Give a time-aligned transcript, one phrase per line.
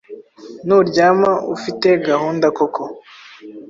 [0.67, 2.83] nuryama ufite gahunda koko